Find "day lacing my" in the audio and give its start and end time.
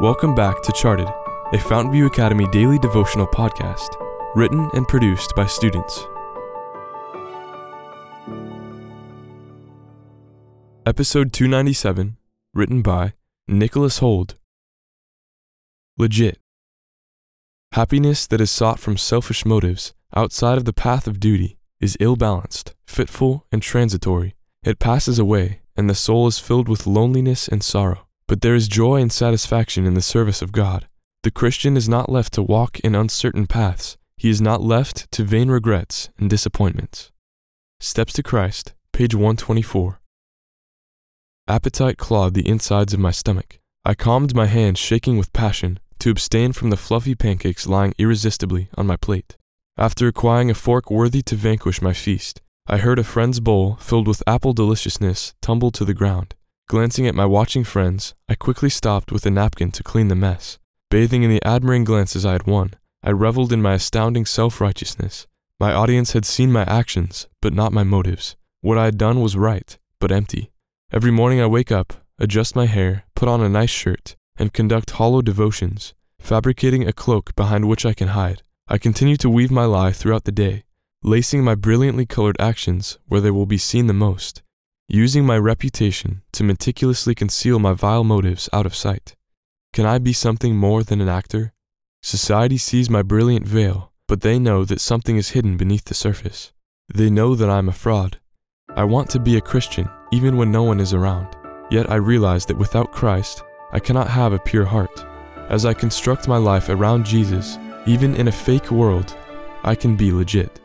80.32-81.54